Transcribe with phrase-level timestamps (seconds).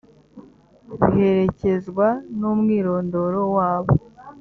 [1.11, 2.07] biherekezwa
[2.39, 3.93] n umwirondoro wabo